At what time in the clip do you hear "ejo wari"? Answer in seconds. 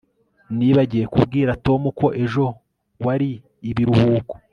2.23-3.29